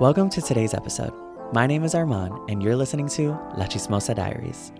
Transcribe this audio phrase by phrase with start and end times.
[0.00, 1.12] Welcome to today's episode.
[1.52, 4.70] My name is Armand, and you're listening to La Chismosa Diaries,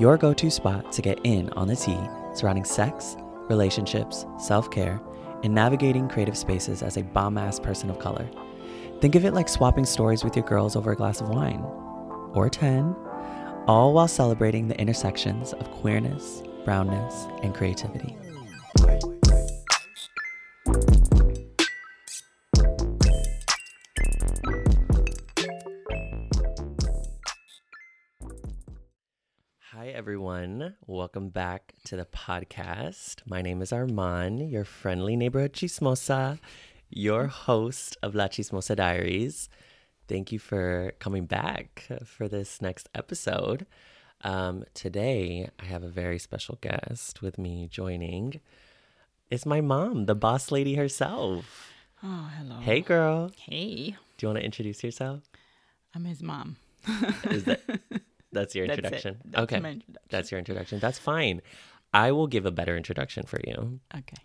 [0.00, 1.96] your go to spot to get in on the tea
[2.34, 3.14] surrounding sex,
[3.48, 5.00] relationships, self care,
[5.44, 8.28] and navigating creative spaces as a bomb ass person of color.
[9.00, 11.64] Think of it like swapping stories with your girls over a glass of wine,
[12.32, 12.96] or 10,
[13.68, 18.16] all while celebrating the intersections of queerness, brownness, and creativity.
[30.86, 33.16] Welcome back to the podcast.
[33.26, 36.38] My name is Armand, your friendly neighborhood chismosa,
[36.90, 39.48] your host of La Chismosa Diaries.
[40.08, 43.66] Thank you for coming back for this next episode.
[44.22, 48.40] Um, today, I have a very special guest with me joining.
[49.30, 51.70] It's my mom, the boss lady herself.
[52.02, 52.56] Oh, hello.
[52.60, 53.30] Hey, girl.
[53.38, 55.22] Hey, Do you want to introduce yourself?
[55.94, 56.56] I'm his mom.
[57.30, 57.62] Is that
[58.34, 59.18] that's your That's introduction?
[59.24, 60.08] That's okay, my introduction.
[60.10, 60.78] that's your introduction.
[60.80, 61.40] That's fine.
[61.92, 63.80] I will give a better introduction for you.
[63.96, 64.16] Okay.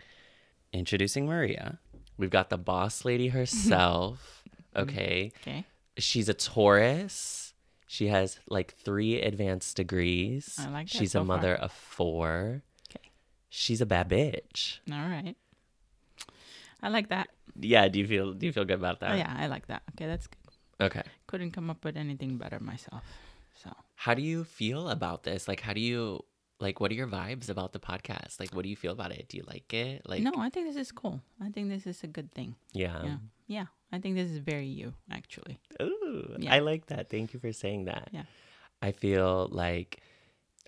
[0.74, 1.80] Introducing Maria.
[2.18, 4.36] We've got the boss lady herself.
[4.76, 4.90] Mm-hmm.
[4.90, 5.32] okay.
[5.42, 5.66] Okay.
[5.98, 7.56] She's a Taurus.
[7.88, 10.56] She has like three advanced degrees.
[10.60, 11.38] I like that She's so a far.
[11.38, 12.62] mother of four.
[12.88, 13.10] Okay.
[13.50, 14.78] She's a bad bitch.
[14.92, 15.36] All right.
[16.84, 17.30] I like that.
[17.60, 19.12] Yeah, do you feel do you feel good about that?
[19.14, 19.82] oh, yeah, I like that.
[19.96, 20.86] Okay, that's good.
[20.86, 21.02] Okay.
[21.26, 23.02] Couldn't come up with anything better myself.
[24.00, 25.46] How do you feel about this?
[25.50, 26.24] Like how do you
[26.62, 28.40] like what are your vibes about the podcast?
[28.40, 29.28] Like what do you feel about it?
[29.28, 30.04] Do you like it?
[30.08, 31.22] Like no, I think this is cool.
[31.44, 32.56] I think this is a good thing.
[32.72, 33.04] yeah.
[33.04, 33.18] yeah.
[33.48, 33.66] Yeah.
[33.92, 35.60] I think this is very you, actually.
[35.82, 36.54] Ooh, Yeah.
[36.54, 37.10] I like that.
[37.10, 38.08] Thank you for saying that.
[38.14, 38.24] Yeah.
[38.82, 40.00] I feel like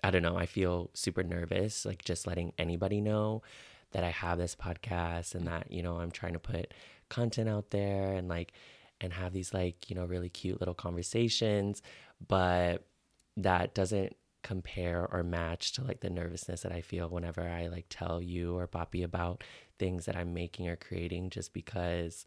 [0.04, 3.40] I don't know, I feel super nervous like just letting anybody know
[3.92, 6.74] that I have this podcast and that, you know, I'm trying to put
[7.08, 8.52] content out there and like
[9.00, 11.80] and have these like, you know, really cute little conversations,
[12.28, 12.84] but
[13.36, 17.86] that doesn't compare or match to like the nervousness that I feel whenever I like
[17.88, 19.44] tell you or Poppy about
[19.78, 22.26] things that I'm making or creating just because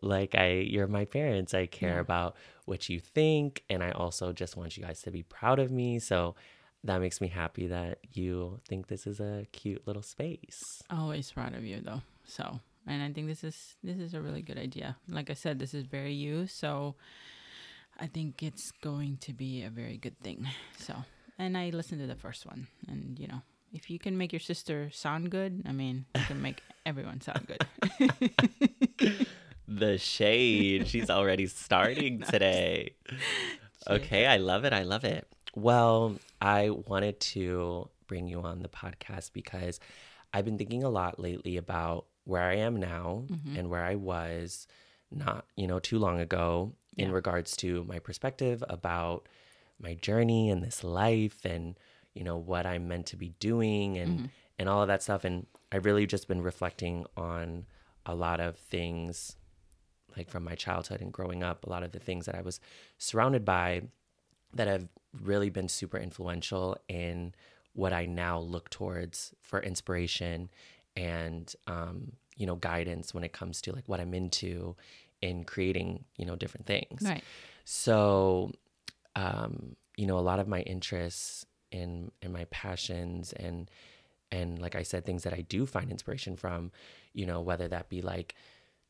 [0.00, 1.52] like I you're my parents.
[1.52, 2.00] I care Yeah.
[2.00, 5.70] about what you think and I also just want you guys to be proud of
[5.70, 5.98] me.
[5.98, 6.34] So
[6.84, 10.82] that makes me happy that you think this is a cute little space.
[10.90, 12.02] Always proud of you, though.
[12.24, 14.96] So, and I think this is this is a really good idea.
[15.08, 16.46] Like I said, this is very you.
[16.48, 16.96] So,
[18.02, 20.46] I think it's going to be a very good thing.
[20.78, 20.94] So,
[21.38, 23.42] and I listened to the first one, and you know,
[23.72, 27.46] if you can make your sister sound good, I mean, you can make everyone sound
[27.46, 27.64] good.
[29.68, 30.88] The shade.
[30.88, 32.94] She's already starting today.
[33.88, 34.72] Okay, I love it.
[34.72, 35.26] I love it.
[35.54, 39.80] Well, I wanted to bring you on the podcast because
[40.34, 43.56] I've been thinking a lot lately about where I am now Mm-hmm.
[43.58, 44.66] and where I was
[45.10, 47.14] not, you know, too long ago in Yeah.
[47.14, 49.28] regards to my perspective about
[49.80, 51.76] my journey and this life and,
[52.14, 54.26] you know, what I'm meant to be doing and Mm-hmm.
[54.58, 57.64] and all of that stuff and I've really just been reflecting on
[58.06, 59.36] a lot of things
[60.16, 62.60] like from my childhood and growing up, a lot of the things that I was
[62.98, 63.82] surrounded by
[64.54, 64.86] that have
[65.22, 67.34] really been super influential in
[67.72, 70.50] what I now look towards for inspiration
[70.94, 74.76] and um, you know guidance when it comes to like what I'm into
[75.22, 77.02] in creating you know different things.
[77.02, 77.24] right.
[77.64, 78.52] So,
[79.14, 83.70] um, you know, a lot of my interests and and my passions and
[84.30, 86.72] and like I said, things that I do find inspiration from,
[87.12, 88.34] you know, whether that be like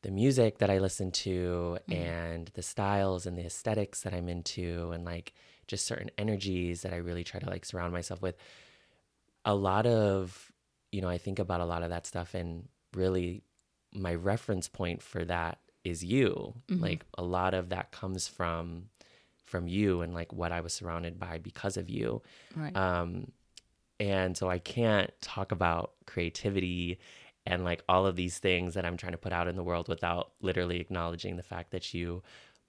[0.01, 4.91] the music that I listen to and the styles and the aesthetics that I'm into
[4.91, 5.33] and like
[5.67, 8.35] just certain energies that I really try to like surround myself with.
[9.45, 10.51] A lot of,
[10.91, 13.43] you know, I think about a lot of that stuff and really
[13.93, 16.53] my reference point for that is you.
[16.69, 18.89] Like a lot of that comes from
[19.45, 22.21] from you and like what I was surrounded by because of you.
[22.55, 22.75] Right.
[22.75, 23.31] Um,
[23.99, 26.99] and so I can't talk about creativity
[27.45, 29.87] and like all of these things that I'm trying to put out in the world
[29.89, 32.23] without literally acknowledging the fact that you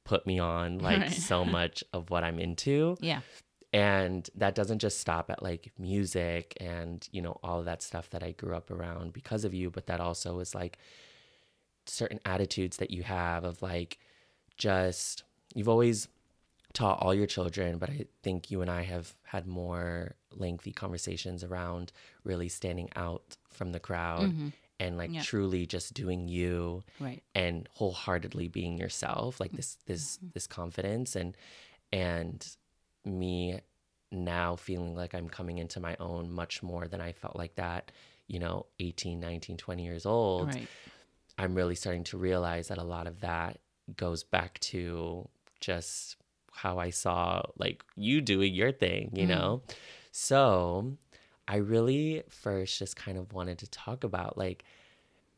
[0.05, 1.13] put me on like Right.
[1.13, 2.97] so much of what I'm into.
[3.01, 3.21] yeah.
[3.73, 8.23] And that doesn't just stop at like music and, you know, all that stuff that
[8.23, 10.79] I grew up around because of you, but that also is like
[11.87, 13.99] certain attitudes that you have of like
[14.57, 16.09] just, you've always
[16.73, 21.45] taught all your children, but I think you and I have had more lengthy conversations
[21.45, 21.93] around
[22.25, 24.49] really standing out from the crowd mm-hmm.
[24.81, 25.23] and like Yeah.
[25.23, 27.23] truly just doing you Right.
[27.35, 29.93] and wholeheartedly being yourself like this mm-hmm.
[29.93, 31.37] this this confidence and
[31.93, 32.57] and
[33.05, 33.61] me
[34.11, 37.93] now feeling like i'm coming into my own much more than i felt like that
[38.27, 40.69] you know 18 19 20 years old Right.
[41.39, 43.59] I'm really starting to realize that a lot of that
[43.97, 45.29] goes back to
[45.61, 46.17] just
[46.53, 49.29] how I saw like you doing your thing, you Mm.
[49.29, 49.63] know?
[50.13, 50.97] So
[51.49, 54.65] I really first just kind of wanted to talk about like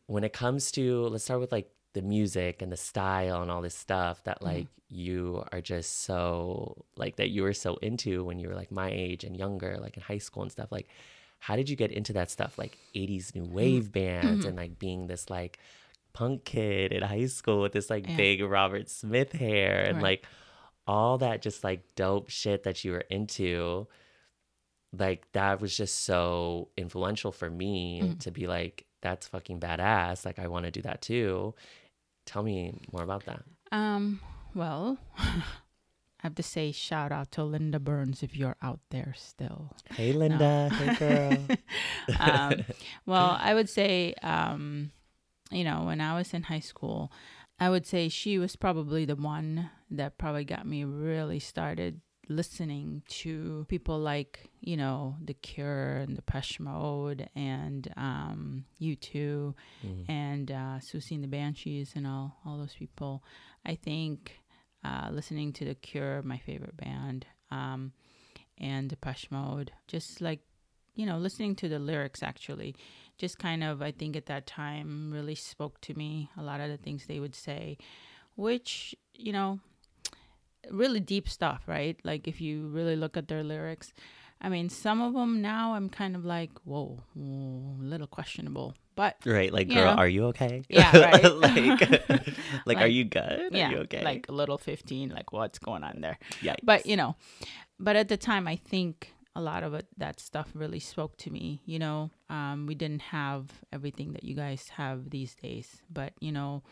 [0.06, 3.62] when it comes to let's start with like the music and the style and all
[3.62, 4.46] this stuff that Mm-hmm.
[4.46, 8.70] like you are just so like that you were so into when you were like
[8.70, 10.86] my age and younger like in high school and stuff like
[11.38, 13.40] how did you get into that stuff like 80s Mm-hmm.
[13.40, 15.58] new wave bands and like being this like
[16.16, 18.16] punk kid in high school with this like Yeah.
[18.16, 20.02] big Robert Smith hair and Right.
[20.02, 20.26] like
[20.86, 23.86] all that just like dope shit that you were into
[24.92, 28.18] like that was just so influential for me Mm-hmm.
[28.18, 31.54] to be like that's fucking badass like I want to do that too
[32.24, 33.42] tell me more about that
[33.72, 34.20] Um,
[34.54, 35.42] well, I
[36.22, 39.76] have to say shout out to Linda Burns if you're out there still.
[39.96, 41.46] hey Linda hey girl
[42.20, 42.64] um,
[43.04, 44.92] well, I would say, um,
[45.50, 47.12] you know, when I was in high school,
[47.58, 53.02] I would say she was probably the one that probably got me really started listening
[53.08, 59.54] to people like, you know, The Cure and Depeche Mode and um, U2
[59.84, 60.04] Mm.
[60.08, 63.22] and uh, Siouxsie and the Banshees and all, all those people.
[63.64, 64.40] I think
[64.84, 67.92] uh, listening to The Cure, my favorite band, um,
[68.58, 70.40] and Depeche Mode, just like,
[70.94, 72.74] you know, listening to the lyrics actually,
[73.18, 76.30] just kind of, I think at that time really spoke to me.
[76.36, 77.78] A lot of the things they would say,
[78.34, 79.60] which, you know,
[80.70, 81.98] really deep stuff, right?
[82.04, 83.92] Like if you really look at their lyrics,
[84.40, 88.74] I mean, some of them now I'm kind of like, whoa, whoa a little questionable.
[88.94, 90.00] But right like girl know?
[90.00, 91.22] are you okay Yeah, right.
[91.22, 95.58] like like are you good yeah, are you okay like a little 15, like what's
[95.58, 96.18] going on there?
[96.40, 97.16] yeah But, you know,
[97.78, 101.30] but at the time, I think a lot of it, that stuff really spoke to
[101.30, 101.60] me.
[101.66, 106.32] You know, um, we didn't have everything that you guys have these days, but, you
[106.32, 106.62] know,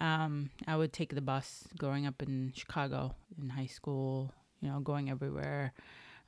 [0.00, 4.80] um, I would take the bus growing up in Chicago in high school, you know,
[4.80, 5.72] going everywhere.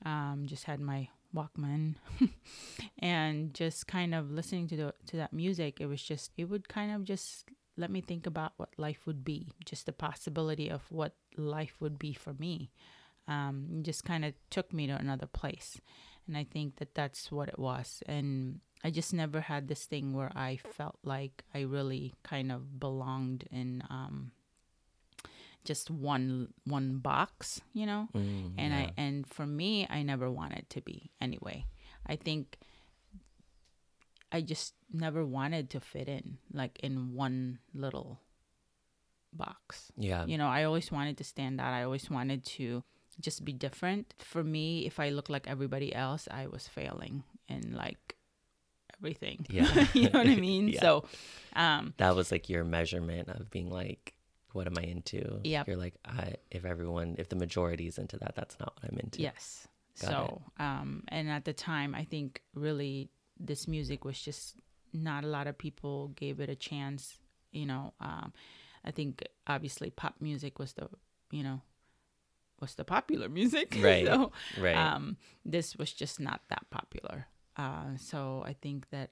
[0.05, 1.97] Um, just had my Walkman
[2.99, 5.81] and just kind of listening to the to that music.
[5.81, 9.25] It was just it would kind of just let me think about what life would
[9.25, 12.71] be, just the possibility of what life would be for me.
[13.29, 15.81] Um, just kind of took me to another place,
[16.27, 18.03] and I think that that's what it was.
[18.07, 22.79] And I just never had this thing where I felt like I really kind of
[22.79, 24.31] belonged in um,
[25.65, 28.79] just one one box, you know Mm, and yeah.
[28.81, 31.67] I and for me, I never wanted to be anyway.
[32.07, 32.59] I think
[34.31, 38.21] I just never wanted to fit in like in one little
[39.33, 39.91] box.
[39.97, 41.73] yeah You know, I always wanted to stand out.
[41.73, 42.85] I always wanted to
[43.21, 44.15] just be different.
[44.19, 48.17] For me, if I look like everybody else, I was failing in like
[48.99, 49.47] everything.
[49.49, 49.87] Yeah.
[49.95, 50.69] you know what I mean?
[50.69, 50.81] Yeah.
[50.81, 51.05] So,
[51.55, 54.15] um that was like your measurement of being like
[54.53, 55.65] what am i into Yeah.
[55.67, 58.99] you're like I, if everyone if the majority is into that that's not what i'm
[58.99, 59.69] into Yes.
[60.01, 63.09] Got so, um, and at the time, I think really
[63.41, 64.55] this music was just
[64.93, 67.19] not a lot of people gave it a chance.
[67.51, 68.33] You know, um,
[68.85, 70.89] I think obviously pop music was the,
[71.31, 71.63] you know,
[72.61, 73.77] was the popular music.
[73.83, 74.07] Right.
[74.07, 77.27] so, right um, this was just not that popular.
[77.57, 79.11] Uh, so I think that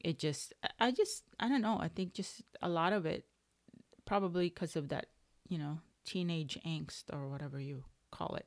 [0.00, 1.78] it just, I- just, I don't know.
[1.80, 3.24] I think just a lot of it,
[4.04, 5.06] probably because of that,
[5.48, 8.46] you know, teenage angst or whatever you call it,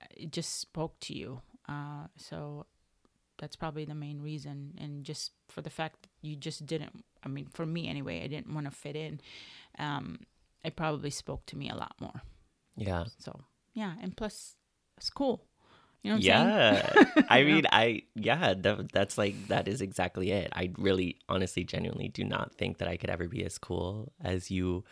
[0.00, 1.40] uh, it just spoke to you.
[1.68, 2.66] Uh, so
[3.38, 4.74] that's probably the main reason.
[4.78, 8.26] And just for the fact that you just didn't, I mean, for me anyway, I
[8.26, 9.20] didn't want to fit in.
[9.78, 10.20] Um,
[10.64, 12.22] it probably spoke to me a lot more.
[12.80, 13.32] Yeah So
[13.74, 14.56] yeah, and plus
[14.96, 15.46] it's cool.
[16.02, 16.54] You know what I'm saying?
[16.64, 21.62] yeah i mean i yeah that, that's like that is exactly it i really honestly
[21.62, 24.82] genuinely do not think that i could ever be as cool as you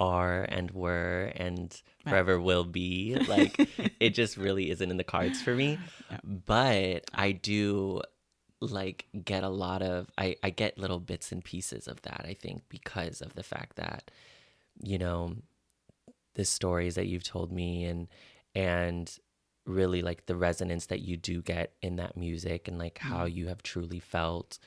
[0.00, 2.10] are and were and Right.
[2.10, 3.62] forever will be like
[4.00, 6.18] it just really isn't in the cards for me Yeah.
[6.24, 8.02] but i do
[8.60, 12.34] like get a lot of I, I get little bits and pieces of that i
[12.34, 14.10] think because of the fact that
[14.82, 15.36] you know
[16.36, 18.08] the stories that you've told me and
[18.54, 19.18] and
[19.64, 23.36] really like the resonance that you do get in that music and like how mm-hmm.
[23.36, 24.58] you have truly felt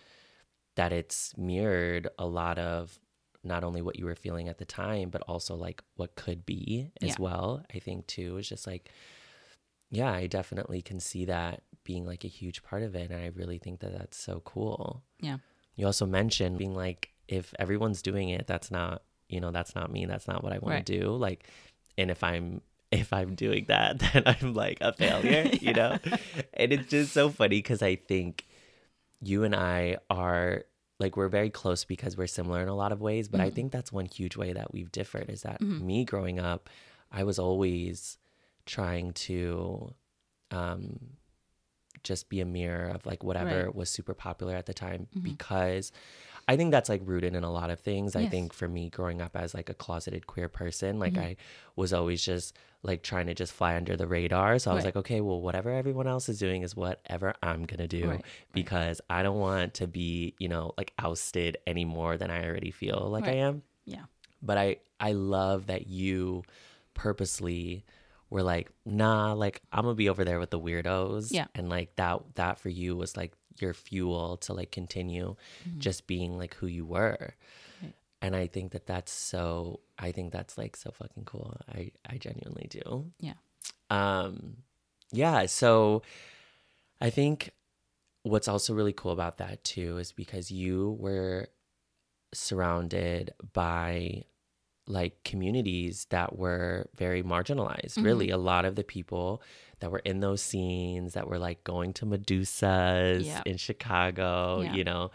[0.76, 3.00] that it's mirrored a lot of
[3.44, 6.92] not only what you were feeling at the time but also like what could be
[7.02, 7.16] as Yeah.
[7.20, 8.90] well i think too is just like
[9.90, 13.28] yeah i definitely can see that being like a huge part of it and i
[13.28, 15.38] really think that that's so cool Yeah.
[15.76, 19.92] you also mentioned being like if everyone's doing it that's not you know that's not
[19.92, 20.86] me that's not what i want Right.
[20.86, 21.48] to do like
[21.98, 25.98] and if i'm if i'm doing that then i'm like a failure you know
[26.54, 28.46] and it's just so funny because i think
[29.22, 30.64] you and i are
[31.00, 33.56] like we're very close because we're similar in a lot of ways, but I Mhm.
[33.56, 35.80] think that's one huge way that we've differed is that Mhm.
[35.80, 36.70] me growing up,
[37.10, 38.18] I was always
[38.66, 39.94] trying to
[40.52, 41.00] um
[42.04, 43.76] just be a mirror of like whatever Right.
[43.76, 45.24] was super popular at the time Mhm.
[45.24, 45.94] because
[46.50, 48.16] I think that's like rooted in a lot of things.
[48.16, 51.24] I think for me growing up as like a closeted queer person, like Mhm.
[51.24, 51.36] I
[51.76, 54.58] was always just like trying to just fly under the radar.
[54.58, 54.88] So I was Right.
[54.96, 58.16] like, okay, well whatever everyone else is doing is whatever I'm going to do Right,
[58.16, 58.26] right.
[58.54, 62.72] because I don't want to be, you know, like ousted any more than I already
[62.72, 63.62] feel like I am.
[63.86, 64.06] Yeah.
[64.42, 66.44] But I I love that you
[66.96, 67.86] purposely
[68.30, 71.30] were like, nah, like I'm gonna be over there with the weirdos.
[71.32, 71.48] Yeah.
[71.56, 75.36] And like that that for you was like your fuel to like continue
[75.68, 75.80] Mhm.
[75.80, 77.36] just being like who you were.
[77.82, 77.94] Right.
[78.22, 81.56] And I think that that's so I think that's like so fucking cool.
[81.70, 83.12] I I genuinely do.
[83.20, 83.34] Yeah.
[83.90, 84.58] Um
[85.12, 86.04] yeah, so
[87.02, 87.52] I think
[88.24, 91.48] what's also really cool about that too is because you were
[92.34, 94.24] surrounded by
[94.90, 97.96] like communities that were very marginalized.
[97.98, 98.04] Mhm.
[98.04, 99.42] Really, a lot of the people
[99.80, 103.42] that were in those scenes that were like going to Medusa's Yeah.
[103.46, 104.74] in Chicago, Yeah.
[104.76, 105.12] you know,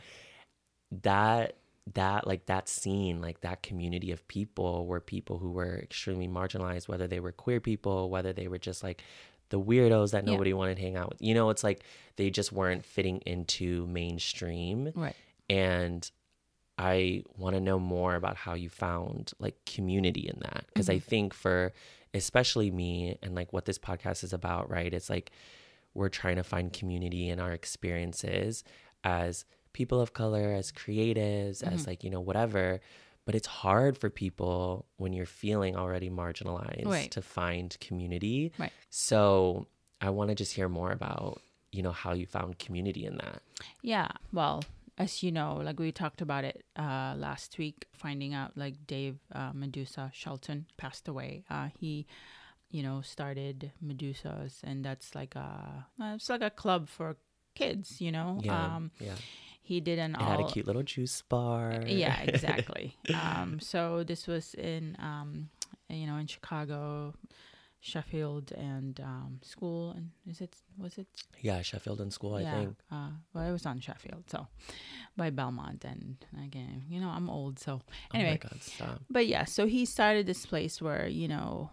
[1.02, 1.56] that
[1.94, 6.88] that like that scene like that community of people were people who were extremely marginalized
[6.88, 9.02] whether they were queer people whether they were just like
[9.50, 10.32] the weirdos that Yeah.
[10.32, 11.82] nobody wanted to hang out with you know it's like
[12.16, 15.14] they just weren't fitting into mainstream Right.
[15.50, 16.10] and
[16.78, 20.96] I want to know more about how you found like community in that because I
[20.96, 21.02] Mhm.
[21.02, 21.72] think for
[22.12, 24.92] especially me and like what this podcast is about, right?
[24.92, 25.30] It's like
[25.94, 28.64] we're trying to find community in our experiences
[29.04, 31.86] as people of color, as creatives, as Mhm.
[31.86, 32.80] like, you know, whatever.
[33.24, 37.10] But it's hard for people when you're feeling already marginalized Right.
[37.12, 38.52] to find community.
[38.58, 38.72] Right.
[38.90, 39.66] So
[40.00, 41.40] I want to just hear more about,
[41.72, 43.42] you know, how you found community in that.
[43.82, 44.08] Yeah.
[44.32, 44.62] Well,
[44.96, 49.18] as you know, like we talked about it uh, last week, finding out like Dave
[49.34, 51.44] uh, Medusa Shelton passed away.
[51.50, 52.06] Uh, he,
[52.70, 57.16] you know, started Medusas, and that's like a uh, it's like a club for
[57.54, 58.00] kids.
[58.00, 58.76] You know, Yeah.
[58.76, 59.14] um, yeah.
[59.62, 60.26] he did an It all.
[60.30, 61.82] had a cute little juice bar.
[61.86, 62.96] Yeah, exactly.
[63.14, 65.48] um, so this was in, um,
[65.88, 67.14] you know, in Chicago,
[67.84, 69.90] Sheffield, and um, school.
[69.92, 71.06] And is it was it
[71.42, 72.76] Yeah, Sheffield in school, I think.
[72.90, 74.46] Uh, well, it was on Sheffield, so
[75.18, 77.80] by Belmont, and again, you know, I'm old, so Oh
[78.14, 78.38] my Anyway.
[78.42, 79.00] God, stop.
[79.10, 79.44] but yeah.
[79.44, 81.70] So he started this place where you know,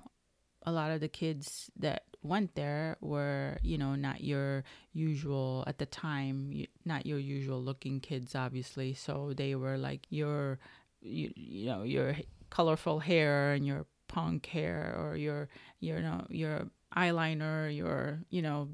[0.66, 5.78] a lot of the kids that went there were you know not your usual at
[5.80, 6.36] the time,
[6.84, 8.94] not your usual looking kids, obviously.
[8.94, 10.60] So they were like your,
[11.00, 12.18] you, you know, your
[12.50, 15.48] colorful hair and your punk hair, or your
[15.80, 18.68] your you know your eyeliner, your you know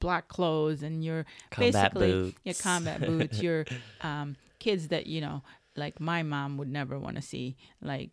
[0.00, 2.38] black clothes and your Combat basically boots.
[2.44, 3.64] your combat boots, your
[4.02, 5.42] um, kids that you know,
[5.76, 7.56] like my mom would never want to see.
[7.80, 8.10] Like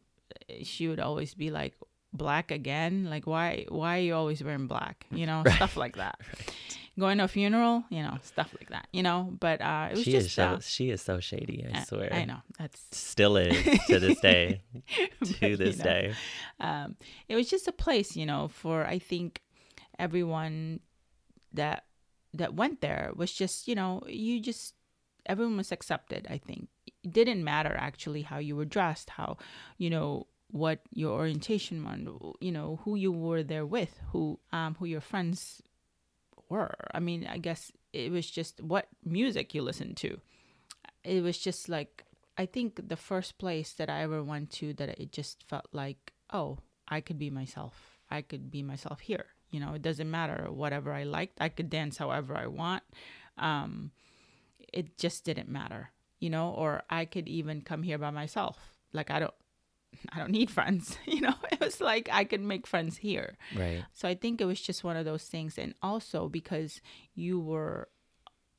[0.64, 1.74] she would always be like,
[2.14, 3.08] "Black again?
[3.10, 3.66] Like why?
[3.70, 5.06] Why are you always wearing black?
[5.12, 5.56] You know, Right.
[5.56, 6.20] stuff like that.
[7.00, 8.88] Going to a funeral, you know, stuff like that.
[8.92, 11.66] You know, but uh, it was she just is so uh, she is so shady,
[11.74, 12.14] I I- swear.
[12.14, 13.56] I know that's Still is
[13.88, 14.62] to this day.
[15.20, 16.14] but, to you this know, day.
[16.60, 16.96] um,
[17.30, 19.42] it was just a place, you know, for I think
[20.00, 20.80] everyone
[21.54, 21.86] that
[22.34, 24.74] that went there was just, you know, you just
[25.26, 26.28] everyone was accepted.
[26.30, 26.68] I think
[27.04, 29.38] it didn't matter actually how you were dressed, how
[29.78, 34.76] you know what your orientation was, you know, who you were there with, who um
[34.80, 35.62] who your friends
[36.52, 36.76] were.
[36.94, 40.20] I mean, I guess it was just what music you listened to.
[41.04, 42.06] It was just like
[42.38, 46.14] I think the first place that I ever went to that it just felt like,
[46.32, 48.00] oh, I could be myself.
[48.10, 49.26] I could be myself here.
[49.52, 51.38] You know, it doesn't matter whatever I liked.
[51.42, 52.84] I could dance however I want.
[53.38, 53.92] Um,
[54.74, 56.50] it just didn't matter, you know.
[56.52, 58.58] Or I could even come here by myself.
[58.94, 59.34] Like I don't,
[60.12, 60.98] I don't need friends.
[61.06, 63.38] You know, it was like I could make friends here.
[63.56, 63.84] Right.
[63.94, 65.58] So I think it was just one of those things.
[65.58, 66.82] And also because
[67.16, 67.90] you were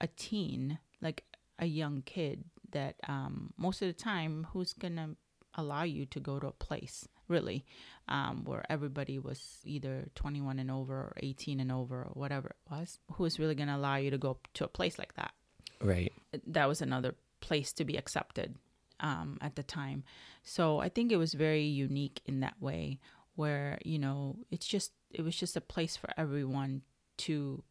[0.00, 1.24] a teen, like
[1.58, 5.10] a young kid, that um, most of the time, who's going to
[5.54, 7.64] allow you to go to a place, really,
[8.08, 12.70] um, where everybody was either 21 and over or 18 and over or whatever it
[12.70, 12.98] was?
[13.14, 15.32] Who is really going to allow you to go to a place like that?
[15.80, 16.12] Right.
[16.46, 18.54] that was another place to be accepted
[19.02, 20.04] um, at the time.
[20.42, 22.98] So I think it was very unique in that way,
[23.36, 26.82] where you know it's just it was just a place for everyone
[27.18, 27.62] to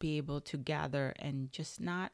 [0.00, 2.10] be able to gather and just not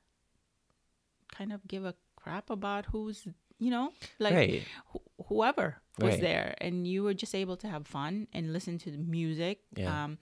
[1.32, 3.26] kind of give a crap about who's
[3.58, 4.62] you know like right.
[4.92, 6.20] wh- whoever was Right.
[6.20, 10.04] there and you were just able to have fun and listen to the music Yeah.
[10.04, 10.18] um,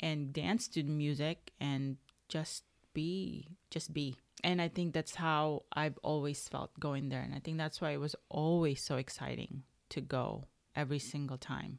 [0.00, 1.96] and dance to the music and
[2.28, 2.64] just
[2.94, 7.20] be just be and I think that's how I've always felt going there.
[7.20, 10.44] And I think that's why it was always so exciting to go
[10.76, 11.78] every single time.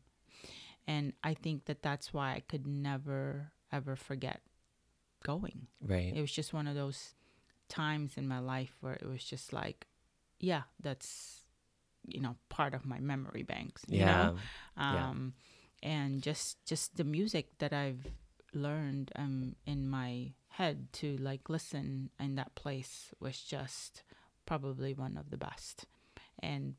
[0.87, 4.41] And I think that that's why I could never, ever forget
[5.23, 5.67] going.
[5.81, 6.11] Right.
[6.15, 7.13] It was just one of those
[7.67, 9.87] times in my life where it was just like,
[10.39, 11.45] yeah, that's,
[12.07, 13.83] you know, part of my memory banks.
[13.87, 14.05] You Yeah.
[14.23, 14.35] Know?
[14.77, 15.09] Yeah.
[15.09, 15.33] Um,
[15.81, 18.05] and just just the music that I've
[18.53, 24.03] learned um in my head to like listen in that place was just
[24.45, 25.85] probably one of the best
[26.39, 26.75] and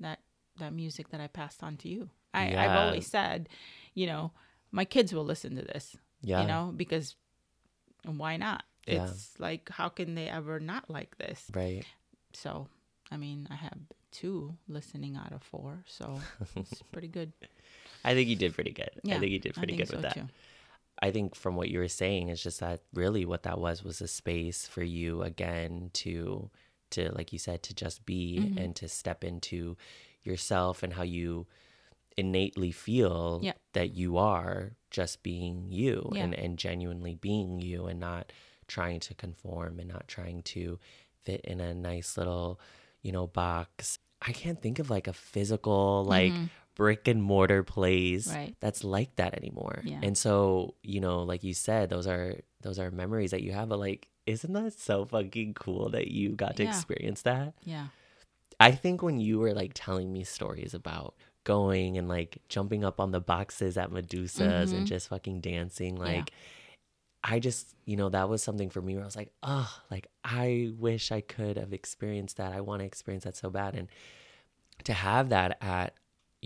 [0.00, 0.20] that
[0.58, 3.48] that music that I passed on to you I, I've always said
[3.94, 4.32] you know
[4.70, 6.42] my kids will listen to this Yeah.
[6.42, 7.16] you know because
[8.04, 9.04] why not Yeah.
[9.04, 11.84] it's like how can they ever not like this Right.
[12.34, 12.68] so
[13.10, 13.78] I mean I have
[14.12, 16.20] two listening out of four so
[16.56, 17.32] it's pretty good
[18.04, 18.90] I think you did pretty good.
[19.02, 20.14] yeah I think you did pretty good with so that.
[20.14, 20.28] too.
[21.02, 24.00] I think from what you were saying is just that really what that was was
[24.00, 26.50] a space for you again to
[26.90, 28.56] to like you said to just be Mhm.
[28.64, 29.76] and to step into
[30.22, 31.46] yourself and how you
[32.16, 33.52] innately feel Yeah.
[33.74, 36.24] that you are just being you Yeah.
[36.24, 38.32] and and genuinely being you and not
[38.68, 40.78] trying to conform and not trying to
[41.24, 42.58] fit in a nice little
[43.02, 43.98] you know box.
[44.22, 46.50] I can't think of like a physical like Mhm.
[46.76, 48.54] Brick and mortar place Right.
[48.60, 49.80] that's like that anymore.
[49.84, 49.98] Yeah.
[50.02, 53.68] And so, you know, like you said, those are those are memories that you have,
[53.68, 56.68] but like, isn't that so fucking cool that you got to Yeah.
[56.70, 57.54] experience that?
[57.64, 57.88] yeah
[58.60, 61.14] I think when you were like telling me stories about
[61.44, 64.88] going and like jumping up on the boxes at Medusa's and Mhm.
[64.88, 66.02] just fucking dancing, Yeah.
[66.04, 66.30] like
[67.22, 70.06] I just, you know, that was something for me where I was like, oh, like
[70.24, 72.52] I wish I could have experienced that.
[72.52, 73.74] I want to experience that so bad.
[73.74, 73.88] And
[74.84, 75.94] to have that at,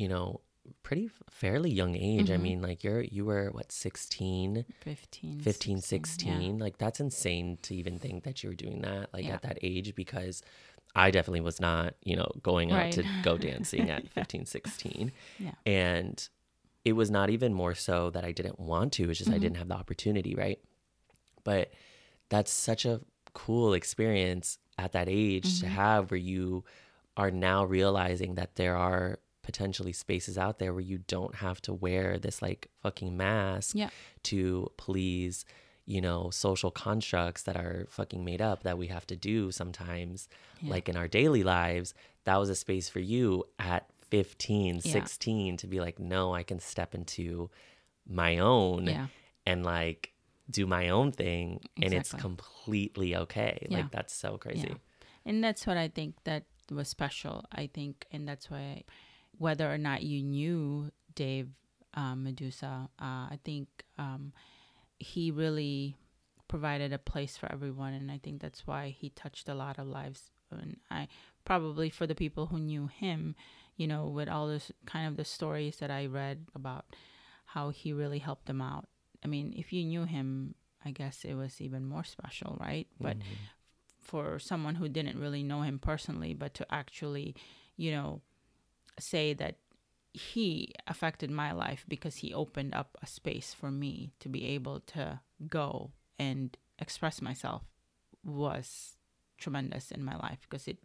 [0.01, 0.41] you know,
[0.83, 2.31] pretty fairly young age.
[2.31, 2.41] I Mhm.
[2.47, 6.65] mean, like you're you were what 16, 15 15, 16, yeah.
[6.65, 9.35] Like that's insane to even think that you were doing that like Yeah.
[9.35, 10.43] at that age because
[10.95, 15.13] I definitely was not, you know, going out to go dancing at 15, 16.
[15.39, 15.53] Yeah.
[15.67, 16.29] And
[16.85, 19.41] it was not even more so that I didn't want to, it's just I Mhm.
[19.45, 20.59] didn't have the opportunity, right?
[21.45, 21.73] But
[22.29, 23.01] that's such a
[23.35, 25.71] cool experience at that age to Mhm.
[25.83, 26.65] have where you
[27.17, 29.19] are now realizing that there are
[29.51, 33.91] potentially spaces out there where you don't have to wear this like fucking mask Yeah.
[34.31, 35.45] to please
[35.87, 40.29] you know social constructs that are fucking made up that we have to do sometimes
[40.61, 40.71] Yeah.
[40.75, 41.89] like in our daily lives.
[42.25, 44.93] That was a space for you at 15 Yeah.
[44.93, 47.51] 16 to be like no i can step into
[48.23, 49.07] my own yeah.
[49.47, 50.13] and like
[50.59, 53.67] do my own thing and it's completely okay.
[53.71, 54.75] Like that's so crazy.
[55.25, 56.43] And that's what i think that
[56.79, 58.67] was special i think and that's why
[59.41, 61.49] whether or not you knew dave
[61.95, 63.67] um, medusa uh, i think
[63.99, 64.33] um,
[64.99, 65.97] he really
[66.47, 69.87] provided a place for everyone and i think that's why he touched a lot of
[69.87, 70.31] lives.
[70.53, 71.07] And i
[71.45, 73.35] probably for the people who knew him
[73.77, 76.85] you know with all this kind of the stories that i read about
[77.55, 78.87] how he really helped them out.
[79.25, 82.87] I mean if you knew him i guess it was even more special right?
[83.01, 83.23] But Mhm.
[84.11, 87.37] for someone who didn't really know him personally, but to actually,
[87.77, 88.23] you know,
[88.99, 89.57] say that
[90.13, 94.81] he affected my life because he opened up a space for me to be able
[94.81, 97.63] to go and express myself
[98.25, 98.97] was
[99.39, 100.79] tremendous in my life because it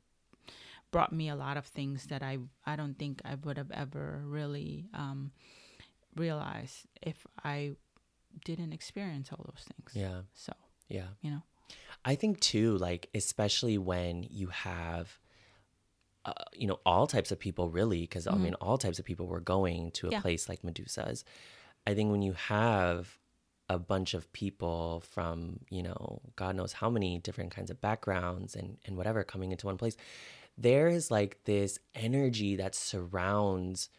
[0.91, 4.21] brought me a lot of things that I I don't think I would have ever
[4.23, 5.31] really um,
[6.15, 7.75] realized if I
[8.45, 9.91] didn't experience all those things.
[9.93, 10.53] yeah So
[10.87, 11.41] yeah you know.
[12.03, 15.17] I think too, like especially when you have,
[16.25, 18.41] uh, you know, all types of people really, because I Mhm.
[18.41, 20.21] mean, all types of people were going to a Yeah.
[20.21, 21.23] place like Medusa's.
[21.87, 23.19] I think when you have
[23.69, 28.55] a bunch of people from, you know, God knows how many different kinds of backgrounds
[28.55, 29.95] and and whatever coming into one place,
[30.57, 33.89] there is like this energy that surrounds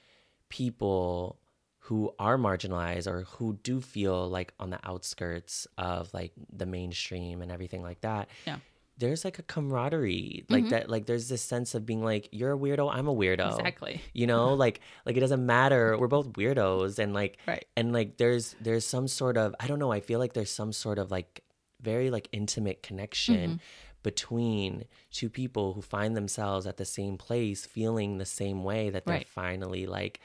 [0.48, 1.38] people
[1.80, 7.40] who are marginalized or who do feel like on the outskirts of like the mainstream
[7.42, 8.28] and everything like that.
[8.46, 8.58] Yeah.
[8.98, 10.70] There's like a camaraderie, like Mhm.
[10.70, 10.88] that.
[10.88, 13.58] Like there's this sense of being like, you're a weirdo, I'm a weirdo.
[13.58, 14.00] Exactly.
[14.14, 15.98] You know, like like it doesn't matter.
[15.98, 17.64] We're both weirdos, and like Right.
[17.76, 19.92] and like there's there's some sort of I don't know.
[19.92, 21.42] I feel like there's some sort of like
[21.80, 23.56] very like intimate connection Mm-hmm.
[24.02, 29.04] between two people who find themselves at the same place, feeling the same way that
[29.04, 29.28] they're Right.
[29.28, 30.20] finally like,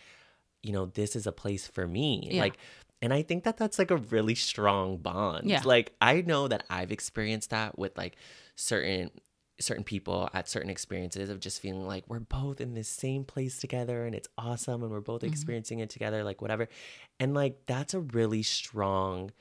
[0.63, 2.29] you know, this is a place for me.
[2.31, 2.41] Yeah.
[2.41, 2.57] Like,
[3.01, 5.49] and I think that that's like a really strong bond.
[5.49, 5.61] Yeah.
[5.65, 8.15] Like I know that I've experienced that with like
[8.55, 9.11] certain
[9.59, 13.59] certain people at certain experiences of just feeling like we're both in this same place
[13.59, 15.27] together and it's awesome and we're both Mhm.
[15.27, 16.67] experiencing it together like whatever
[17.19, 19.31] and like that's a really strong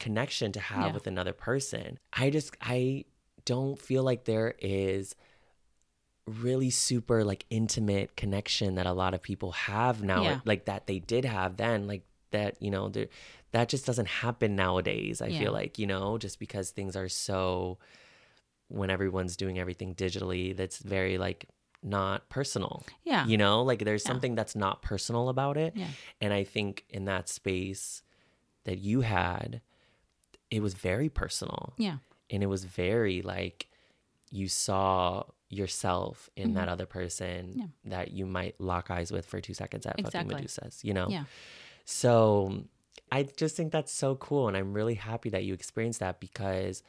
[0.00, 0.92] connection to have Yeah.
[0.94, 3.04] with another person i just i
[3.44, 5.14] don't feel like there is
[6.26, 10.40] really super like intimate connection that a lot of people have now Yeah.
[10.44, 12.02] like that they did have then like
[12.32, 13.06] that you know there
[13.52, 15.38] that just doesn't happen nowadays i Yeah.
[15.38, 17.78] feel like you know just because things are so
[18.68, 21.46] when everyone's doing everything digitally that's very like
[21.82, 23.24] not personal Yeah.
[23.26, 24.08] you know like there's Yeah.
[24.12, 25.88] something that's not personal about it Yeah.
[26.20, 28.02] and i think in that space
[28.64, 29.60] that you had
[30.50, 31.98] it was very personal Yeah.
[32.30, 33.68] and it was very like
[34.30, 36.54] you saw yourself in Mhm.
[36.56, 37.66] that other person Yeah.
[37.86, 40.18] that you might lock eyes with for two seconds at Exactly.
[40.18, 41.08] fucking Medusa's, you know?
[41.08, 41.24] Yeah.
[41.86, 42.64] So
[43.10, 44.48] I just think that's so cool.
[44.48, 46.82] And I'm really happy that you experienced that because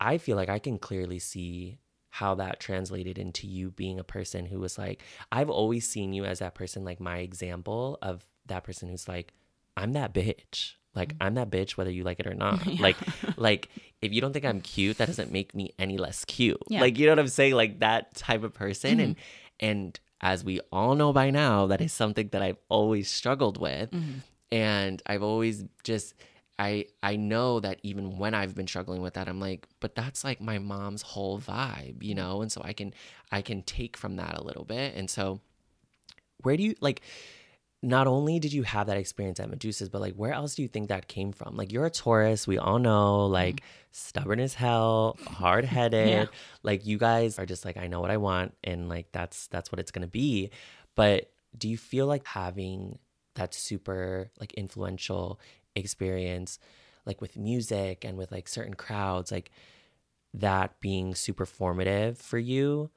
[0.00, 1.78] I feel like I can clearly see
[2.10, 5.02] how that translated into you being a person who was like,
[5.32, 9.32] I've always seen you as that person, like my example of that person who's like,
[9.76, 10.74] I'm that bitch.
[10.94, 12.64] Like I'm that bitch whether you like it or not.
[12.66, 12.80] Yeah.
[12.82, 12.96] Like
[13.36, 13.68] like
[14.00, 16.62] if you don't think I'm cute, that doesn't make me any less cute.
[16.68, 16.80] Yeah.
[16.82, 17.54] Like you know what I'm saying?
[17.54, 19.00] Like that type of person.
[19.00, 19.66] And Mm-hmm.
[19.66, 23.90] and as we all know by now, that is something that I've always struggled with.
[23.90, 24.18] Mm-hmm.
[24.52, 26.14] And I've always just
[26.58, 30.22] I I know that even when I've been struggling with that, I'm like, but that's
[30.22, 32.42] like my mom's whole vibe, you know?
[32.42, 32.94] And so I can
[33.32, 34.94] I can take from that a little bit.
[34.94, 35.40] And so
[36.42, 37.02] where do you like
[37.82, 40.68] not only did you have that experience at Medusa's, but like where else do you
[40.68, 41.56] think that came from?
[41.56, 43.32] Like you're a Taurus, we all know, mm-hmm.
[43.32, 46.08] like stubborn as hell, hard headed.
[46.08, 46.24] Yeah.
[46.62, 49.72] Like you guys are just like, I know what I want, and like that's that's
[49.72, 50.50] what it's gonna be.
[50.94, 52.98] But do you feel like having
[53.34, 55.40] that super like influential
[55.76, 56.58] experience,
[57.06, 59.50] like with music and with like certain crowds, like
[60.32, 62.90] that being super formative for you?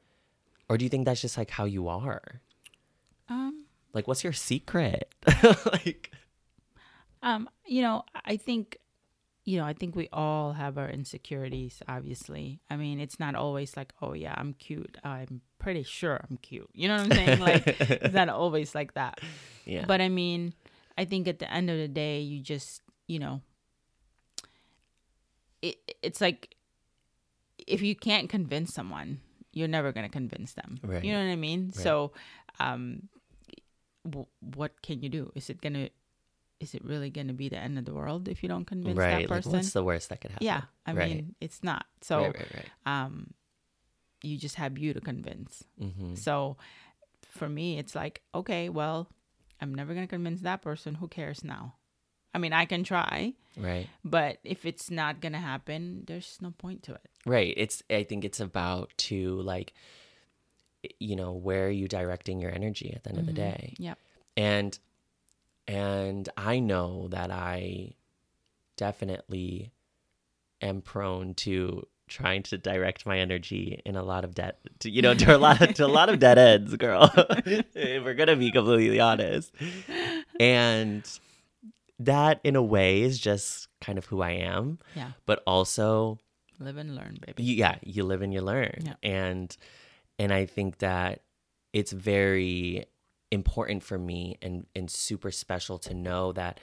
[0.70, 2.42] Or do you think that's just like how you are?
[3.30, 3.66] Um.
[3.94, 5.14] Like, what's your secret?
[5.66, 6.12] like,
[7.22, 7.50] Um.
[7.66, 8.78] You know, I think,
[9.44, 11.82] you know, I think we all have our insecurities.
[11.88, 14.98] Obviously, I mean, it's not always like, oh yeah, I'm cute.
[15.04, 16.70] I'm pretty sure I'm cute.
[16.74, 17.40] You know what I'm saying?
[17.40, 19.20] Like, it's not always like that.
[19.66, 20.54] yeah, But I mean,
[20.98, 23.42] I think at the end of the day, you just, you know,
[25.62, 26.56] it, it's like
[27.66, 29.20] if you can't convince someone,
[29.54, 30.78] you're never going to convince them.
[30.84, 31.04] Right.
[31.04, 31.68] You know what I mean?
[31.76, 31.84] Right.
[31.84, 32.12] So,
[32.60, 33.10] um,
[34.06, 35.32] w- what can you do?
[35.36, 35.90] Is it going to,
[36.60, 38.98] is it really going to be the end of the world if you don't convince
[38.98, 39.10] right.
[39.10, 39.52] that Like, person?
[39.54, 40.46] what's the worst that could happen?
[40.46, 40.62] yeah.
[40.86, 41.10] I Right.
[41.10, 41.86] mean, it's not.
[42.02, 42.34] So,
[42.86, 43.34] um,
[44.24, 45.64] you just have you to convince.
[45.82, 46.16] Mm-hmm.
[46.16, 46.58] So
[47.22, 49.10] for me, it's like, okay, well,
[49.62, 50.96] I'm never going to convince that person.
[50.96, 51.76] Who cares now?
[52.34, 56.52] I mean, I can try, Right, but if it's not going to happen, there's no
[56.52, 57.10] point to it.
[57.26, 57.54] right.
[57.58, 57.82] It's.
[57.90, 59.74] I think it's about to like,
[61.00, 63.50] you know, where are you directing your energy at the end of the mm-hmm.
[63.50, 63.74] day?
[63.80, 63.98] Yep.
[64.36, 64.80] and
[65.68, 67.94] and i know that i
[68.78, 69.72] definitely
[70.62, 75.02] am prone to trying to direct my energy in a lot of debt to, you
[75.02, 77.12] know to a lot of to a lot of dead ends girl
[77.46, 79.54] if we're gonna be completely honest
[80.40, 81.04] and
[82.00, 85.12] that in a way is just kind of who i am Yeah.
[85.26, 86.20] but also
[86.60, 87.44] Live and learn, baby.
[87.44, 88.94] you, yeah you live and you learn Yeah.
[89.04, 89.56] and
[90.18, 91.22] and i think that
[91.74, 92.86] it's very
[93.32, 96.60] important for me and and super special to know that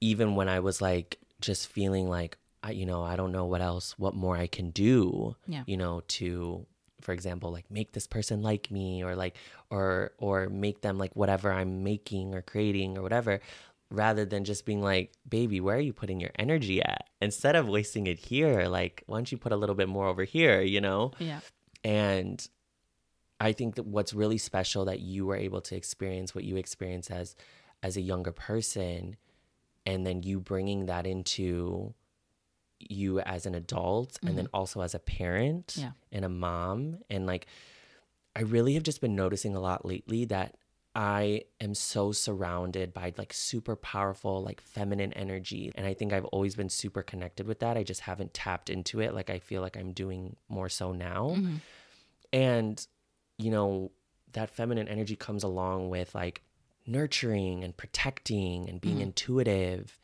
[0.00, 3.60] even when i was like just feeling like i you know i don't know what
[3.70, 5.64] else what more i can do Yeah.
[5.66, 6.66] you know to
[7.00, 9.36] for example like make this person like me or like
[9.70, 13.40] or or make them like whatever i'm making or creating or whatever
[13.90, 17.68] rather than just being like baby where are you putting your energy at instead of
[17.68, 20.80] wasting it here like why don't you put a little bit more over here you
[20.80, 21.40] know Yeah.
[21.84, 22.46] and
[23.40, 27.10] i think that what's really special that you were able to experience what you experienced
[27.10, 27.36] as
[27.82, 29.16] as a younger person
[29.84, 31.92] and then you bringing that into
[32.80, 35.92] you as an adult and then also as a parent Yeah.
[36.12, 36.98] and a mom.
[37.10, 37.46] And like
[38.36, 40.56] i really have just been noticing a lot lately that
[40.96, 45.72] i am so surrounded by like super powerful like feminine energy.
[45.74, 47.76] And i think i've always been super connected with that.
[47.76, 49.14] I just haven't tapped into it.
[49.14, 51.34] Like i feel like i'm doing more so now.
[51.36, 51.60] Mhm.
[52.32, 52.86] and
[53.38, 53.90] you know
[54.32, 56.42] that feminine energy comes along with like
[56.86, 59.98] nurturing and protecting and being intuitive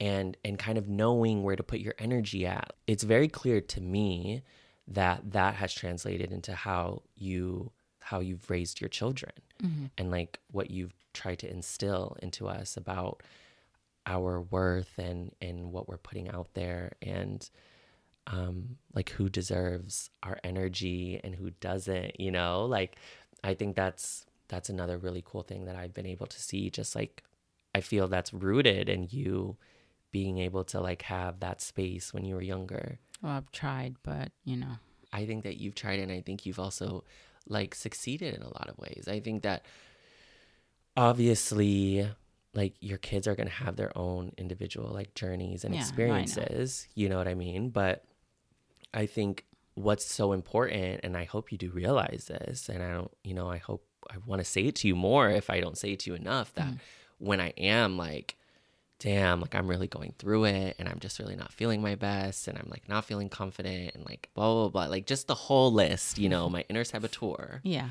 [0.00, 3.80] and and kind of knowing where to put your energy at it's very clear to
[3.80, 4.42] me
[4.86, 9.32] that that has translated into how you how you've raised your children
[9.98, 13.22] and like what you've tried to instill into us about
[14.04, 17.48] our worth and and what we're putting out there and
[18.26, 22.64] um like who deserves our energy and who doesn't you know?
[22.66, 22.96] Like
[23.42, 26.94] i think that's that's another really cool thing that i've been able to see just
[26.94, 27.22] like
[27.74, 29.56] i feel that's rooted in you
[30.12, 34.30] being able to like have that space when you were younger Well, I've tried, but
[34.44, 34.76] you know,
[35.12, 37.04] I think that you've tried and I think you've also
[37.48, 39.06] like succeeded in a lot of ways.
[39.08, 39.64] I think that
[40.96, 42.08] obviously
[42.54, 45.82] like your kids are going to have their own individual like journeys and Yeah, I
[45.84, 45.88] know.
[45.88, 47.68] experiences, you know what I mean?
[47.70, 48.04] But
[48.94, 53.10] I think what's so important and I hope you do realize this and I don't,
[53.22, 55.76] you know, I hope I want to say it to you more if I don't
[55.76, 56.78] say it to you enough that Mm.
[57.18, 58.36] when I am like
[58.98, 62.48] damn, like I'm really going through it and I'm just really not feeling my best
[62.48, 65.72] and I'm like not feeling confident and like blah blah blah like just the whole
[65.72, 67.60] list, you know, my inner saboteur.
[67.64, 67.90] Yeah.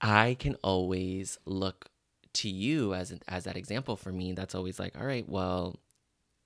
[0.00, 1.86] I can always look
[2.34, 4.32] to you as as that example for me.
[4.32, 5.76] That's always like, all right, well,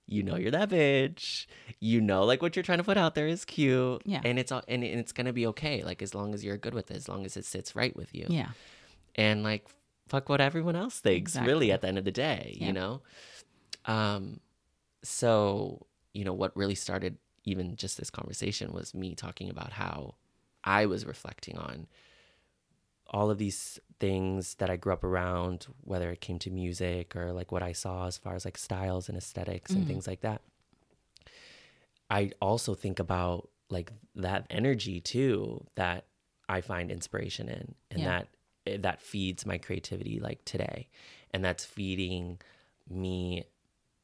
[0.07, 1.47] you know you're that bitch.
[1.81, 4.03] You know like what you're trying to put out there is cute.
[4.05, 4.21] Yeah.
[4.25, 5.83] And it's all and, and it's gonna be okay.
[5.83, 8.15] Like as long as you're good with it, as long as it sits right with
[8.15, 8.27] you.
[8.29, 8.49] Yeah.
[9.15, 9.67] And like
[10.09, 12.67] fuck what everyone else thinks, really at the end of the day, Yeah.
[12.69, 13.03] you know?
[13.89, 14.41] Um
[15.03, 20.15] so, you know, what really started even just this conversation was me talking about how
[20.65, 21.87] I was reflecting on
[23.07, 27.33] all of these things that I grew up around, whether it came to music or
[27.33, 29.89] like what I saw as far as like styles and esthetics and Mhm.
[29.89, 30.43] things like that.
[32.11, 36.05] I also think about like that energy too that
[36.49, 38.07] I find inspiration in and Yeah.
[38.07, 38.29] that
[38.67, 40.89] eh, that feeds my creativity like today
[41.33, 42.41] and that's feeding
[42.89, 43.45] me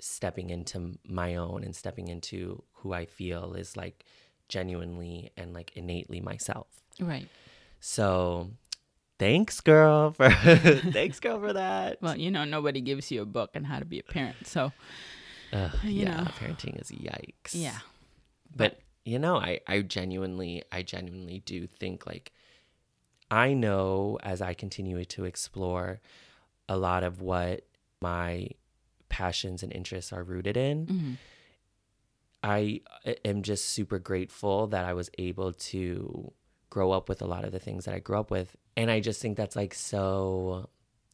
[0.01, 4.05] stepping into my own and stepping into who I feel is like
[4.49, 6.67] genuinely and like innately myself.
[7.01, 7.29] Right.
[7.81, 8.51] So
[9.19, 12.03] thanks girl for thanks girl for that.
[12.03, 14.47] Well, you know, nobody gives you a book on how to be a parent.
[14.47, 14.73] So,
[15.53, 16.31] Ugh, you yeah, know.
[16.39, 17.51] parenting is yikes.
[17.53, 17.79] yeah.
[18.55, 22.33] But you know, I I genuinely I genuinely do think like
[23.31, 26.01] I know as I continue to explore
[26.69, 27.65] a lot of what
[28.01, 28.49] my
[29.21, 30.87] passions and interests are rooted in.
[30.87, 31.15] hmm
[32.43, 36.33] I uh, am just super grateful that I was able to
[36.69, 38.55] grow up with a lot of the things that I grew up with.
[38.77, 40.69] And I just think that's like so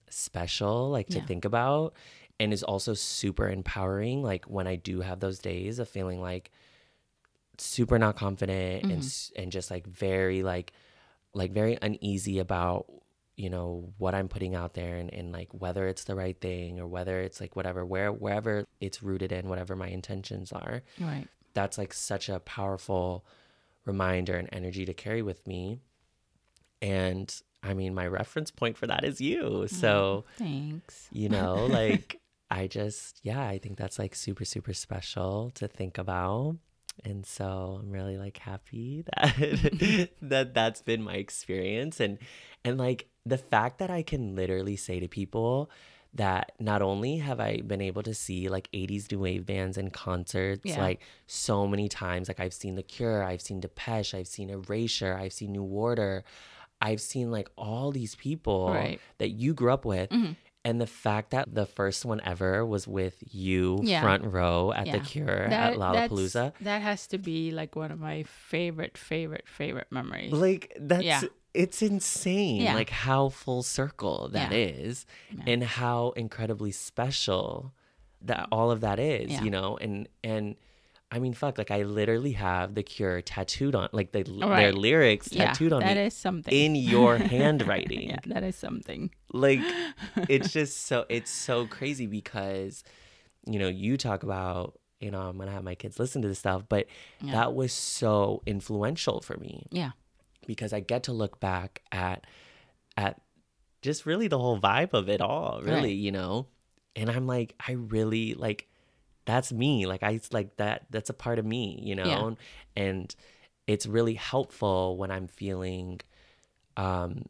[0.08, 1.26] special, like to Yeah.
[1.26, 1.94] think about.
[2.40, 4.22] And is also super empowering.
[4.22, 6.50] Like when I do have those days of feeling like
[7.58, 9.04] super not confident and Mhm.
[9.04, 10.72] s and just like very like
[11.34, 12.86] like very uneasy about
[13.40, 16.78] you know what I'm putting out there and, and like whether it's the right thing
[16.80, 21.26] or whether it's like whatever where wherever it's rooted in whatever my intentions are Right.
[21.54, 23.24] that's like such a powerful
[23.86, 25.80] reminder and energy to carry with me
[26.82, 31.08] and I mean my reference point for that is you mm, so Thanks.
[31.12, 32.18] you know like
[32.50, 36.56] i just yeah i think that's like super super special to think about
[37.04, 42.18] and so i'm really like happy that that that's been my experience and
[42.64, 45.70] and like the fact that i can literally say to people
[46.12, 49.92] that not only have I been able to see like 80s new wave bands and
[49.92, 50.80] concerts Yeah.
[50.80, 55.14] like so many times, like I've seen The Cure, I've seen Depeche, I've seen Erasure,
[55.16, 56.24] I've seen New Order,
[56.82, 58.98] I've seen like all these people Right.
[59.18, 60.10] that you grew up with.
[60.10, 60.34] Mhm.
[60.64, 64.02] And the fact that the first one ever was with you Yeah.
[64.02, 66.54] front row at the Cure That- at Lollapalooza.
[66.60, 70.32] That has to be like one of my favorite, favorite, favorite memories.
[70.32, 71.20] Like that's Yeah.
[71.54, 72.74] It's insane Yeah.
[72.74, 74.58] like how full circle that Yeah.
[74.58, 75.44] is, Yeah.
[75.46, 77.72] and how incredibly special
[78.22, 78.48] that mm.
[78.52, 79.76] all of that is, you know?
[79.80, 80.56] And and
[81.12, 84.74] I mean fuck, like I literally have the cure tattooed on like the, their Right.
[84.74, 86.54] lyrics yeah, tattooed on that me is something.
[86.54, 88.10] in your handwriting.
[88.10, 89.10] yeah, that is something.
[89.32, 89.60] like
[90.28, 92.84] it's just so it's so crazy because
[93.46, 96.38] you know you talk about you know i'm gonna have my kids listen to this
[96.38, 96.86] stuff but
[97.32, 99.92] that was so influential for me Yeah.
[100.50, 102.26] Because i get to look back at
[102.96, 103.20] at
[103.82, 105.96] just really the whole vibe of it all really Right.
[105.96, 106.48] you know
[106.96, 108.66] and i'm like i really like
[109.26, 112.34] that's me like i like that that's a part of me you know Yeah.
[112.84, 113.14] and
[113.68, 116.00] it's really helpful when i'm feeling
[116.76, 117.26] um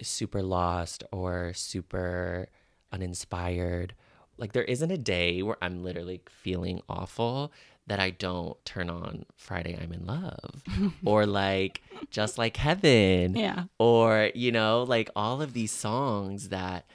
[0.00, 2.48] super lost or super
[2.90, 3.94] uninspired
[4.38, 7.52] like there isn't a day where i'm literally feeling awful
[7.86, 10.62] that i don't turn on friday i'm in love
[11.04, 13.64] or like just like heaven Yeah.
[13.78, 16.86] or you know like all of these songs that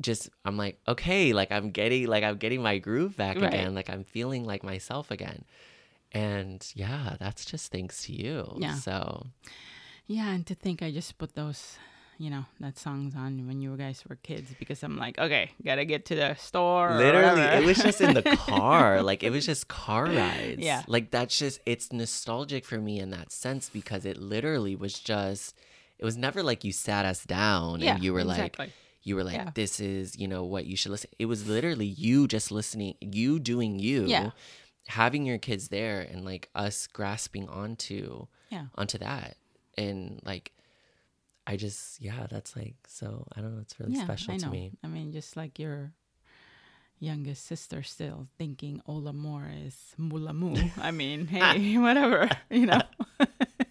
[0.00, 3.52] just i'm like okay like i'm getting like i'm getting my groove back Right.
[3.52, 5.44] again like i'm feeling like myself again
[6.12, 8.74] and yeah that's just thanks to you Yeah.
[8.74, 9.26] so
[10.06, 11.76] Yeah, and to think I just put those,
[12.18, 15.84] you know, that songs on when you guys were kids because I'm like, okay, gotta
[15.84, 16.96] get to the store.
[16.98, 20.82] literally it was just in the car like it was just car rides Yeah.
[20.88, 25.54] like that's just it's nostalgic for me in that sense because it literally was just
[25.98, 28.56] it was never like you sat us down yeah, and you were like
[29.02, 29.50] you were like Yeah.
[29.54, 33.38] this is you know what you should listen it was literally you just listening you
[33.38, 34.30] doing you Yeah.
[34.88, 38.66] having your kids there and like us grasping onto Yeah.
[38.74, 39.36] onto that
[39.76, 40.50] and like
[41.48, 44.50] I just yeah, that's like so I don't know, it's really yeah, special I to
[44.50, 44.72] me.
[44.84, 45.92] I mean, just like your
[47.00, 50.70] youngest sister still thinking Ola Moore is Mulamu.
[50.78, 52.82] I mean, hey, whatever, you know.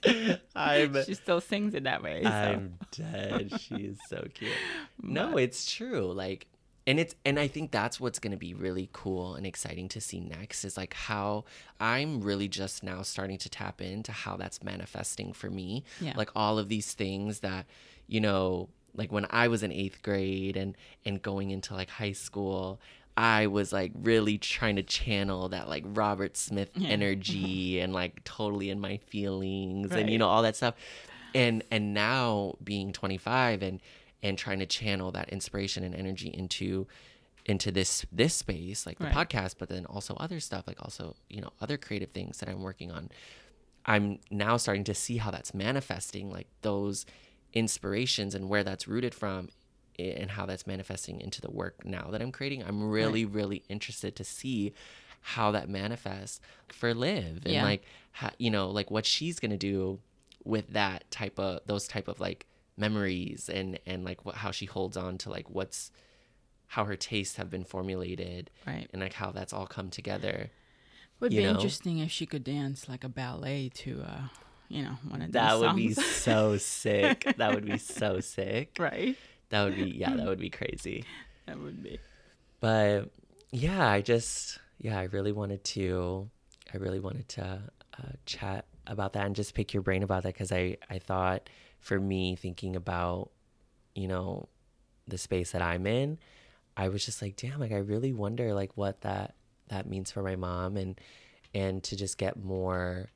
[0.56, 2.24] I'm she still sings it that way.
[2.24, 2.30] So.
[2.30, 3.60] I'm dead.
[3.62, 4.52] She is so cute.
[5.02, 6.12] No, But- it's true.
[6.14, 6.48] Like
[6.88, 10.02] and it's and I think that's what's going to be really cool and exciting to
[10.02, 11.44] see next is like how
[11.82, 15.84] I'm really just now starting to tap into how that's manifesting for me.
[16.00, 16.14] Yeah.
[16.16, 17.66] Like all of these things that
[18.08, 22.14] you know, like when I was in 8th grade and and going into like high
[22.14, 22.80] school,
[23.18, 28.70] I was like really trying to channel that like Robert Smith energy and like totally
[28.70, 30.76] in my feelings and you know all that stuff
[31.36, 33.82] and and now being 25 and
[34.24, 36.88] and trying to channel that inspiration and energy into
[37.46, 39.14] into this this space like the Right.
[39.14, 42.62] podcast but then also other stuff like also you know other creative things that i'm
[42.62, 43.10] working on
[43.86, 47.06] i'm now starting to see how that's manifesting like those
[47.54, 49.50] inspirations and where that's rooted from
[49.98, 54.16] and how that's manifesting into the work now that i'm creating i'm really really interested
[54.16, 54.74] to see
[55.22, 57.64] how that manifests for live and Yeah.
[57.64, 60.00] like how, you know like what she's gonna do
[60.44, 62.46] with that type of those type of like
[62.78, 65.92] memories and and like what how she holds on to like what's
[66.68, 68.88] how her tastes have been formulated right.
[68.94, 70.50] and like how that's all come together
[71.20, 71.52] Would be know?
[71.52, 74.22] interesting if she could dance like a ballet to, uh,
[74.68, 79.16] you know, one of that would be so sick that would be so sick right.
[79.50, 81.04] that would be yeah that would be crazy
[81.48, 81.98] That would be.
[82.60, 83.10] but
[83.52, 86.30] yeah i just yeah i really wanted to
[86.74, 87.44] i really wanted to
[87.98, 91.50] uh, chat about that and just pick your brain about that because i i thought
[91.80, 93.30] for me thinking about
[93.96, 94.48] you know
[95.08, 96.18] the space that i'm in
[96.76, 99.36] i was just like damn like i really wonder like what that
[99.70, 101.00] that means for my mom and
[101.54, 103.10] and to just get more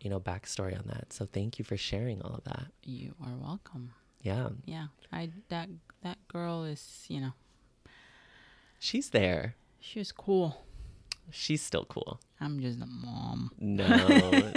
[0.00, 3.34] you know backstory on that so thank you for sharing all of that You are
[3.40, 3.92] welcome.
[4.22, 4.86] yeah Yeah.
[5.12, 5.68] I that
[6.02, 7.32] that girl is, you know,
[8.78, 10.64] she's there she was cool.
[11.32, 13.50] She's still cool I'm just a mom.
[13.58, 13.86] No,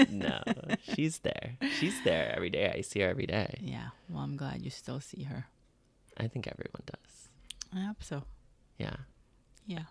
[0.10, 0.40] no.
[0.96, 1.58] She's there.
[1.80, 2.74] She's there every day.
[2.74, 3.60] I see her every day.
[3.62, 3.90] Yeah.
[4.10, 5.48] Well, I'm glad you still see her.
[6.18, 7.28] I think everyone does.
[7.76, 8.24] I hope so.
[8.78, 8.96] Yeah.
[9.66, 9.84] Yeah.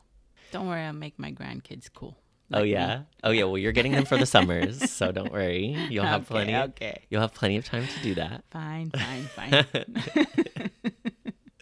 [0.52, 2.16] Don't worry, I'll make my grandkids cool.
[2.52, 2.70] oh like me.
[2.70, 3.02] yeah.
[3.22, 3.44] Oh yeah.
[3.44, 5.76] Well, you're getting them for the summers, so don't worry.
[5.90, 6.56] You'll have Okay, plenty.
[6.56, 7.02] Okay.
[7.10, 8.44] You'll have plenty of time to do that.
[8.50, 10.70] Fine, fine, fine.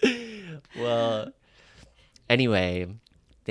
[0.78, 1.33] well,
[2.28, 2.87] anyway,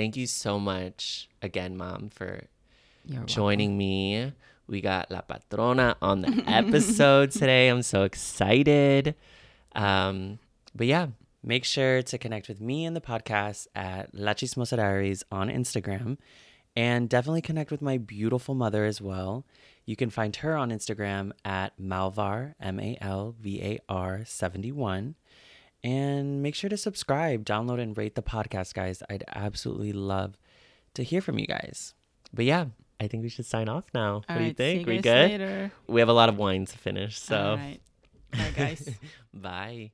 [0.00, 2.44] thank you so much again, Mom, for
[3.04, 4.32] You're joining me.
[4.66, 7.68] We got La Patrona on the episode today.
[7.68, 9.14] I'm so excited.
[9.74, 10.38] Um,
[10.74, 11.08] but yeah,
[11.42, 16.18] Make sure to connect with me and the podcast at La Chismosa Diaries on Instagram.
[16.76, 19.46] And definitely connect with my beautiful mother as well.
[19.86, 25.14] You can find her on Instagram at Malvar, M A L V A R 71.
[25.82, 29.02] And make sure to subscribe, download, and rate the podcast, guys.
[29.08, 30.36] I'd absolutely love
[30.94, 31.94] to hear from you guys.
[32.34, 32.66] but yeah,
[33.00, 34.16] I think we should sign off now.
[34.16, 34.86] All what do you right, see think?
[34.86, 35.30] we guys good?
[35.30, 35.72] Later.
[35.86, 37.80] We have a lot of wine to finish, so All right.
[38.32, 38.90] Bye, guys.
[39.34, 39.90] bye.